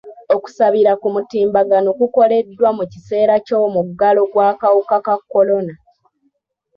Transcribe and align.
Okusabira 0.35 0.91
ku 1.01 1.07
mutimbagano 1.15 1.89
kukoleddwa 1.99 2.69
mu 2.77 2.83
kiseera 2.91 3.35
ky'omuggalo 3.45 4.21
gw'akawuka 4.31 4.97
ka 5.05 5.15
kolona. 5.31 5.73